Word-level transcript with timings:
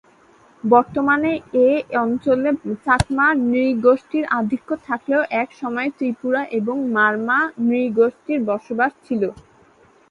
বর্তমানে 0.63 1.31
এ 1.61 1.69
অঞ্চলে 1.97 2.49
চাকমা 2.85 3.27
নৃ-গোষ্ঠীর 3.43 4.25
আধিক্য 4.39 4.69
থাকলেও 4.87 5.21
একসময়ে 5.41 5.89
ত্রিপুরা 5.97 6.41
এবং 6.59 6.75
মারমা 6.95 7.39
নৃ-গোষ্ঠীর 7.61 8.39
বসবাস 8.49 8.91
ছিল। 9.05 9.21